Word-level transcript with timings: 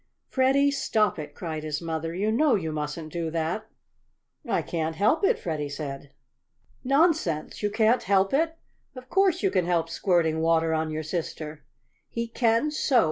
"Freddie, 0.29 0.71
stop 0.71 1.19
it!" 1.19 1.35
cried 1.35 1.61
his 1.61 1.79
mother. 1.79 2.15
"You 2.15 2.31
know 2.31 2.55
you 2.55 2.71
mustn't 2.71 3.13
do 3.13 3.29
that!" 3.29 3.67
"I 4.49 4.63
can't 4.63 4.95
help 4.95 5.23
it," 5.23 5.37
Freddie 5.37 5.69
said. 5.69 6.09
"Nonsense! 6.83 7.61
You 7.61 7.69
can't 7.69 8.01
help 8.01 8.33
it? 8.33 8.57
Of 8.95 9.11
course 9.11 9.43
you 9.43 9.51
can 9.51 9.67
help 9.67 9.89
squirting 9.91 10.39
water 10.41 10.73
on 10.73 10.89
your 10.89 11.03
sister!" 11.03 11.65
"He 12.09 12.27
can 12.27 12.71
so!" 12.71 12.99